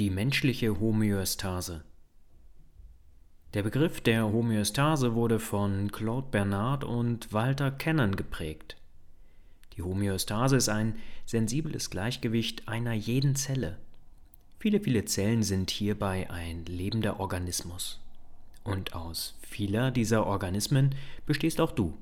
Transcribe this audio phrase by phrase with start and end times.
[0.00, 1.84] Die menschliche Homöostase.
[3.54, 8.76] Der Begriff der Homöostase wurde von Claude Bernard und Walter Cannon geprägt.
[9.76, 10.96] Die Homöostase ist ein
[11.26, 13.78] sensibles Gleichgewicht einer jeden Zelle.
[14.58, 18.00] Viele, viele Zellen sind hierbei ein lebender Organismus.
[18.64, 21.96] Und aus vieler dieser Organismen bestehst auch du.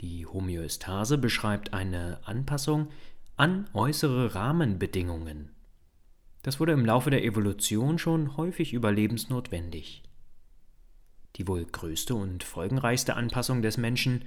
[0.00, 2.88] Die Homöostase beschreibt eine Anpassung
[3.36, 5.50] an äußere Rahmenbedingungen
[6.48, 10.02] das wurde im Laufe der Evolution schon häufig überlebensnotwendig.
[11.36, 14.24] Die wohl größte und folgenreichste Anpassung des Menschen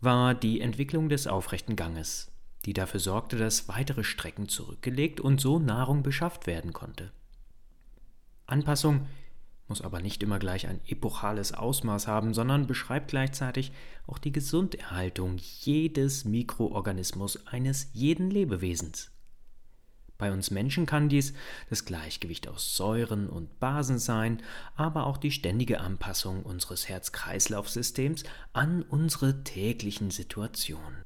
[0.00, 2.30] war die Entwicklung des aufrechten Ganges,
[2.64, 7.10] die dafür sorgte, dass weitere Strecken zurückgelegt und so Nahrung beschafft werden konnte.
[8.46, 9.08] Anpassung
[9.66, 13.72] muss aber nicht immer gleich ein epochales Ausmaß haben, sondern beschreibt gleichzeitig
[14.06, 19.10] auch die Gesunderhaltung jedes Mikroorganismus eines jeden Lebewesens.
[20.16, 21.34] Bei uns Menschen kann dies
[21.70, 24.42] das Gleichgewicht aus Säuren und Basen sein,
[24.76, 31.02] aber auch die ständige Anpassung unseres Herz-Kreislauf-Systems an unsere täglichen Situationen.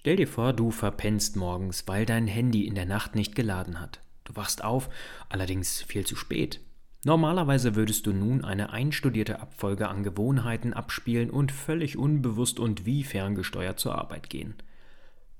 [0.00, 4.00] Stell dir vor, du verpennst morgens, weil dein Handy in der Nacht nicht geladen hat.
[4.24, 4.88] Du wachst auf,
[5.28, 6.60] allerdings viel zu spät.
[7.04, 13.04] Normalerweise würdest du nun eine einstudierte Abfolge an Gewohnheiten abspielen und völlig unbewusst und wie
[13.04, 14.54] ferngesteuert zur Arbeit gehen.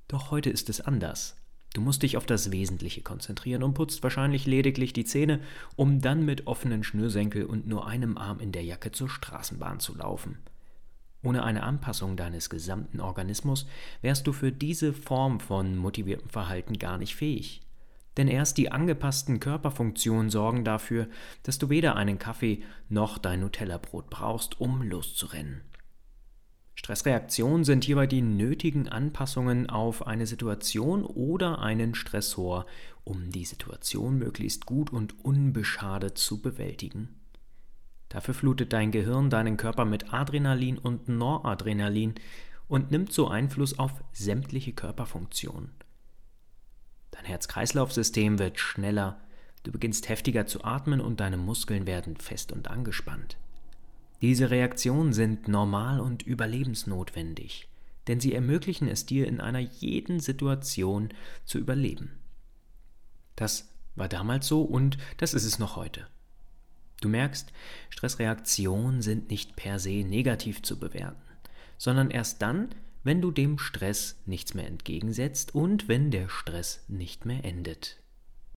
[0.09, 1.40] Doch heute ist es anders.
[1.73, 5.41] Du musst dich auf das Wesentliche konzentrieren und putzt wahrscheinlich lediglich die Zähne,
[5.77, 9.95] um dann mit offenen Schnürsenkel und nur einem Arm in der Jacke zur Straßenbahn zu
[9.95, 10.39] laufen.
[11.23, 13.67] Ohne eine Anpassung deines gesamten Organismus
[14.03, 17.61] wärst du für diese Form von motiviertem Verhalten gar nicht fähig.
[18.17, 21.09] Denn erst die angepassten Körperfunktionen sorgen dafür,
[21.45, 25.61] dass du weder einen Kaffee noch dein Nutella-Brot brauchst, um loszurennen.
[26.81, 32.65] Stressreaktionen sind hierbei die nötigen Anpassungen auf eine Situation oder einen Stressor,
[33.05, 37.21] um die Situation möglichst gut und unbeschadet zu bewältigen.
[38.09, 42.15] Dafür flutet dein Gehirn deinen Körper mit Adrenalin und Noradrenalin
[42.67, 45.73] und nimmt so Einfluss auf sämtliche Körperfunktionen.
[47.11, 49.21] Dein Herz-Kreislauf-System wird schneller,
[49.65, 53.37] du beginnst heftiger zu atmen und deine Muskeln werden fest und angespannt.
[54.23, 57.69] Diese Reaktionen sind normal und überlebensnotwendig,
[58.07, 61.09] denn sie ermöglichen es dir in einer jeden Situation
[61.45, 62.19] zu überleben.
[63.37, 66.07] Das war damals so und das ist es noch heute.
[67.01, 67.51] Du merkst,
[67.89, 71.23] Stressreaktionen sind nicht per se negativ zu bewerten,
[71.79, 72.69] sondern erst dann,
[73.03, 78.00] wenn du dem Stress nichts mehr entgegensetzt und wenn der Stress nicht mehr endet.